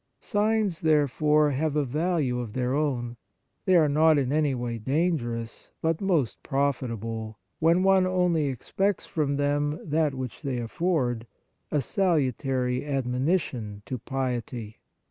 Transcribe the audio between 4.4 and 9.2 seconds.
way dangerous, but most profitable, when one only expects